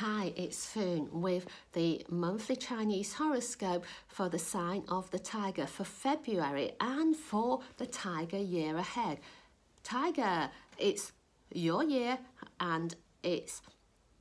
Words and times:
Hi, 0.00 0.34
it's 0.36 0.66
Foon 0.66 1.08
with 1.10 1.46
the 1.72 2.04
monthly 2.10 2.54
Chinese 2.54 3.14
horoscope 3.14 3.86
for 4.08 4.28
the 4.28 4.38
sign 4.38 4.84
of 4.88 5.10
the 5.10 5.18
tiger 5.18 5.66
for 5.66 5.84
February 5.84 6.72
and 6.78 7.16
for 7.16 7.60
the 7.78 7.86
tiger 7.86 8.36
year 8.36 8.76
ahead. 8.76 9.20
Tiger, 9.82 10.50
it's 10.76 11.12
your 11.50 11.82
year 11.82 12.18
and 12.60 12.94
it's 13.22 13.62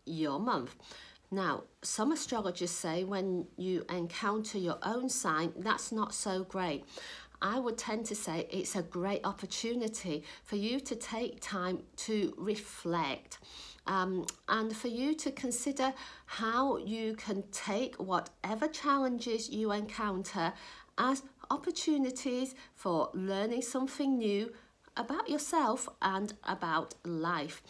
your 0.05 0.39
month. 0.39 0.77
Now, 1.29 1.63
some 1.81 2.13
astrologers 2.13 2.71
say 2.71 3.03
when 3.03 3.47
you 3.57 3.83
encounter 3.89 4.57
your 4.57 4.78
own 4.81 5.10
sign, 5.10 5.51
that's 5.57 5.92
not 5.92 6.13
so 6.13 6.46
great. 6.46 6.85
I 7.42 7.60
would 7.60 7.78
tend 7.78 8.06
to 8.08 8.15
say 8.15 8.47
it's 8.49 8.76
a 8.76 8.81
great 8.81 9.26
opportunity 9.26 10.24
for 10.44 10.56
you 10.56 10.79
to 10.81 10.96
take 10.96 11.42
time 11.42 11.83
to 11.97 12.33
reflect 12.38 13.40
um, 13.88 14.26
and 14.47 14.76
for 14.76 14.88
you 14.88 15.15
to 15.15 15.31
consider 15.31 15.94
how 16.26 16.77
you 16.77 17.16
can 17.16 17.44
take 17.52 17.95
whatever 17.95 18.68
challenges 18.68 19.50
you 19.50 19.72
encounter 19.72 20.54
as 20.98 21.23
opportunities 21.50 22.56
for 22.76 23.09
learning 23.14 23.62
something 23.62 24.17
new 24.17 24.52
about 24.98 25.30
yourself 25.30 25.88
and 26.02 26.34
about 26.44 26.95
life. 27.04 27.62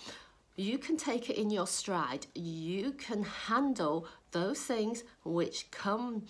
You 0.56 0.78
can 0.78 0.96
take 0.96 1.30
it 1.30 1.38
in 1.38 1.50
your 1.50 1.68
stride. 1.68 2.28
You 2.34 2.94
can 2.94 3.24
handle 3.24 4.08
those 4.32 4.62
things 4.62 5.04
which 5.24 5.70
come 5.72 6.24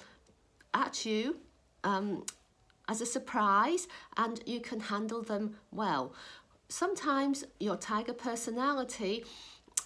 at 0.73 1.05
you 1.05 1.37
um, 1.83 2.25
as 2.87 3.01
a 3.01 3.05
surprise 3.05 3.87
and 4.17 4.41
you 4.45 4.59
can 4.59 4.79
handle 4.79 5.21
them 5.21 5.55
well. 5.71 6.13
Sometimes 6.69 7.43
your 7.59 7.77
tiger 7.77 8.13
personality 8.13 9.23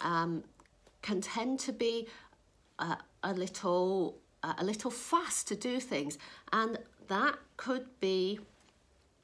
um, 0.01 0.43
can 1.01 1.21
tend 1.21 1.59
to 1.59 1.73
be 1.73 2.07
a, 2.79 2.97
a 3.23 3.33
little 3.33 4.17
a 4.41 4.63
little 4.63 4.89
fast 4.89 5.49
to 5.49 5.55
do 5.55 5.81
things 5.81 6.17
and 6.53 6.79
that 7.09 7.37
could 7.57 7.85
be 7.99 8.39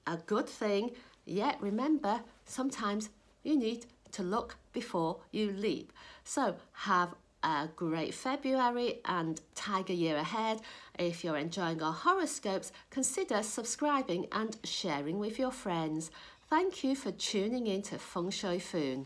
a 0.07 0.17
good 0.17 0.45
thing 0.45 0.91
yet 1.25 1.55
remember 1.61 2.19
sometimes 2.43 3.09
you 3.43 3.57
need 3.57 3.85
to 4.11 4.23
look 4.23 4.57
before 4.73 5.17
you 5.31 5.51
leap 5.51 5.93
so 6.25 6.53
have 6.73 7.15
a 7.45 7.69
great 7.75 8.13
February 8.13 9.01
and 9.05 9.39
Tiger 9.53 9.93
year 9.93 10.17
ahead. 10.17 10.61
If 10.97 11.23
you're 11.23 11.37
enjoying 11.37 11.81
our 11.81 11.93
horoscopes, 11.93 12.71
consider 12.89 13.43
subscribing 13.43 14.25
and 14.31 14.57
sharing 14.63 15.19
with 15.19 15.37
your 15.37 15.51
friends. 15.51 16.09
Thank 16.49 16.83
you 16.83 16.95
for 16.95 17.11
tuning 17.11 17.67
in 17.67 17.83
to 17.83 17.99
Feng 17.99 18.31
Shui 18.31 18.59
Foon. 18.59 19.05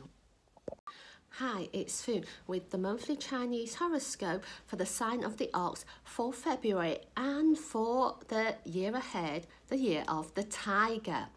Hi, 1.32 1.68
it's 1.74 2.02
Foon 2.02 2.24
with 2.48 2.72
the 2.72 2.78
monthly 2.78 3.18
Chinese 3.18 3.76
horoscope 3.76 4.44
for 4.66 4.78
the 4.78 4.86
sign 4.86 5.24
of 5.24 5.38
the 5.38 5.50
ox 5.54 5.84
for 6.04 6.32
February 6.32 7.00
and 7.18 7.58
for 7.58 8.20
the 8.30 8.56
year 8.64 8.96
ahead, 8.96 9.48
the 9.68 9.78
year 9.78 10.06
of 10.08 10.34
the 10.36 10.44
tiger. 10.44 11.28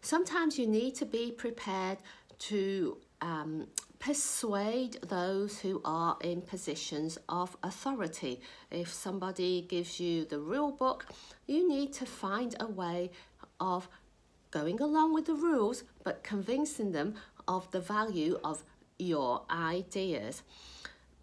Sometimes 0.00 0.58
you 0.58 0.66
need 0.68 0.94
to 0.94 1.04
be 1.04 1.32
prepared 1.32 1.98
to 2.38 2.98
um, 3.20 3.66
persuade 3.98 4.98
those 5.08 5.58
who 5.58 5.80
are 5.84 6.16
in 6.20 6.42
positions 6.42 7.18
of 7.28 7.56
authority. 7.62 8.40
If 8.70 8.92
somebody 8.92 9.62
gives 9.62 9.98
you 9.98 10.24
the 10.24 10.38
rule 10.38 10.72
book, 10.72 11.06
you 11.46 11.68
need 11.68 11.92
to 11.94 12.06
find 12.06 12.54
a 12.60 12.66
way 12.66 13.10
of 13.60 13.88
going 14.50 14.80
along 14.80 15.14
with 15.14 15.26
the 15.26 15.34
rules 15.34 15.84
but 16.04 16.22
convincing 16.22 16.92
them 16.92 17.14
of 17.46 17.70
the 17.70 17.80
value 17.80 18.38
of 18.44 18.62
your 18.98 19.42
ideas. 19.50 20.42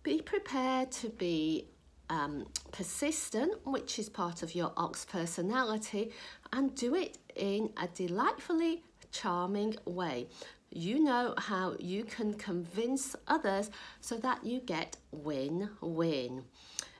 Be 0.03 0.21
prepared 0.21 0.91
to 0.93 1.09
be 1.09 1.67
um, 2.09 2.45
persistent, 2.71 3.53
which 3.65 3.97
is 3.97 4.09
part 4.09 4.43
of 4.43 4.53
your 4.53 4.71
ox 4.77 5.05
personality, 5.05 6.11
and 6.53 6.75
do 6.75 6.93
it 6.95 7.17
in 7.35 7.71
a 7.77 7.87
delightfully 7.87 8.83
charming 9.11 9.75
way. 9.85 10.27
You 10.77 10.99
know 11.01 11.33
how 11.37 11.77
you 11.79 12.03
can 12.03 12.33
convince 12.33 13.15
others 13.29 13.71
so 14.01 14.17
that 14.17 14.43
you 14.43 14.59
get 14.59 14.97
win 15.09 15.69
win. 15.79 16.43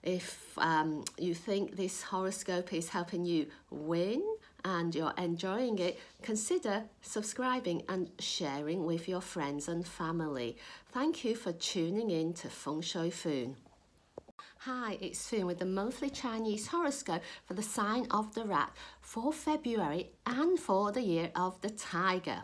If 0.02 0.58
um, 0.58 1.04
you 1.18 1.34
think 1.34 1.76
this 1.76 2.02
horoscope 2.02 2.72
is 2.72 2.88
helping 2.88 3.26
you 3.26 3.48
win, 3.70 4.24
and 4.64 4.96
you're 4.96 5.14
enjoying 5.18 5.80
it, 5.80 6.00
consider 6.22 6.86
subscribing 7.02 7.84
and 7.90 8.10
sharing 8.18 8.86
with 8.86 9.10
your 9.10 9.20
friends 9.20 9.68
and 9.68 9.86
family. 9.86 10.56
Thank 10.94 11.26
you 11.26 11.36
for 11.36 11.52
tuning 11.52 12.12
in 12.12 12.34
to 12.36 12.48
Feng 12.48 12.80
Shui 12.80 13.10
Foon. 13.10 13.58
Hi, 14.60 14.98
it's 15.02 15.28
Foon 15.28 15.48
with 15.48 15.60
the 15.60 15.66
monthly 15.66 16.10
Chinese 16.10 16.68
horoscope 16.68 17.22
for 17.46 17.56
the 17.56 17.62
sign 17.62 18.08
of 18.10 18.34
the 18.36 18.46
rat 18.46 18.72
for 19.02 19.34
February 19.34 20.12
and 20.26 20.58
for 20.58 20.94
the 20.94 21.02
year 21.02 21.30
of 21.36 21.60
the 21.60 21.70
tiger. 21.72 22.44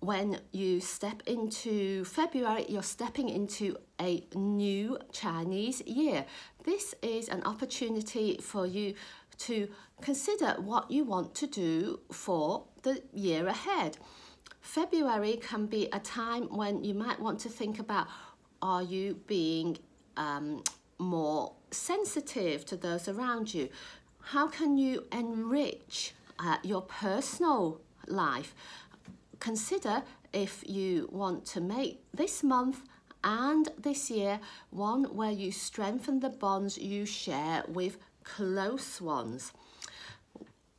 When 0.00 0.38
you 0.52 0.80
step 0.80 1.22
into 1.26 2.04
February, 2.04 2.66
you're 2.68 2.84
stepping 2.84 3.28
into 3.28 3.76
a 4.00 4.24
new 4.32 4.96
Chinese 5.10 5.80
year. 5.86 6.24
This 6.64 6.94
is 7.02 7.28
an 7.28 7.42
opportunity 7.42 8.38
for 8.40 8.64
you 8.64 8.94
to 9.38 9.68
consider 10.00 10.54
what 10.60 10.88
you 10.88 11.04
want 11.04 11.34
to 11.36 11.48
do 11.48 11.98
for 12.12 12.64
the 12.82 13.02
year 13.12 13.48
ahead. 13.48 13.98
February 14.60 15.36
can 15.36 15.66
be 15.66 15.88
a 15.92 15.98
time 15.98 16.44
when 16.44 16.84
you 16.84 16.94
might 16.94 17.18
want 17.18 17.40
to 17.40 17.48
think 17.48 17.80
about 17.80 18.06
are 18.62 18.82
you 18.82 19.14
being 19.26 19.78
um, 20.16 20.62
more 20.98 21.54
sensitive 21.72 22.64
to 22.66 22.76
those 22.76 23.08
around 23.08 23.52
you? 23.52 23.68
How 24.20 24.46
can 24.46 24.78
you 24.78 25.06
enrich 25.10 26.12
uh, 26.38 26.58
your 26.62 26.82
personal 26.82 27.80
life? 28.06 28.54
Consider 29.40 30.02
if 30.32 30.64
you 30.66 31.08
want 31.12 31.46
to 31.46 31.60
make 31.60 32.04
this 32.12 32.42
month 32.42 32.82
and 33.24 33.68
this 33.78 34.10
year 34.10 34.40
one 34.70 35.04
where 35.04 35.30
you 35.30 35.52
strengthen 35.52 36.20
the 36.20 36.28
bonds 36.28 36.78
you 36.78 37.06
share 37.06 37.64
with 37.68 37.98
close 38.24 39.00
ones. 39.00 39.52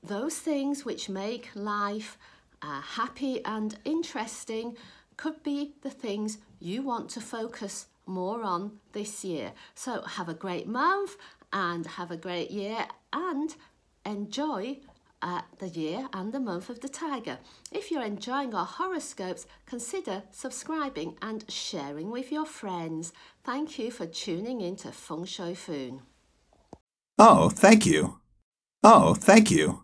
Those 0.03 0.38
things 0.38 0.86
which 0.86 1.09
make 1.09 1.50
life 1.56 2.18
uh, 2.62 2.81
happy 2.81 3.44
and 3.46 3.78
interesting 3.86 4.78
could 5.18 5.44
be 5.44 5.74
the 5.81 5.90
things 5.90 6.38
you 6.59 6.81
want 6.81 7.09
to 7.12 7.22
focus 7.22 7.88
more 8.06 8.44
on 8.44 8.80
this 8.94 9.24
year. 9.24 9.52
So 9.75 10.02
have 10.02 10.30
a 10.30 10.34
great 10.34 10.68
month 10.68 11.18
and 11.52 11.86
have 11.86 12.12
a 12.12 12.18
great 12.18 12.52
year 12.52 12.88
and 13.12 13.56
enjoy 14.06 14.80
uh, 15.22 15.41
the 15.59 15.68
year 15.68 16.07
and 16.13 16.31
the 16.31 16.40
month 16.40 16.69
of 16.69 16.80
the 16.80 16.90
tiger. 16.90 17.40
If 17.72 17.91
you're 17.91 18.03
enjoying 18.03 18.53
our 18.53 18.66
horoscopes, 18.66 19.46
consider 19.66 20.24
subscribing 20.31 21.18
and 21.22 21.50
sharing 21.50 22.09
with 22.09 22.31
your 22.31 22.46
friends. 22.46 23.13
Thank 23.44 23.80
you 23.80 23.91
for 23.91 24.06
tuning 24.06 24.62
in 24.62 24.75
to 24.78 24.91
Feng 24.91 25.25
Shui 25.25 25.56
Foon. 25.56 26.02
Oh, 27.18 27.50
thank 27.50 27.85
you. 27.85 28.19
Oh, 28.84 29.13
thank 29.13 29.52
you. 29.52 29.84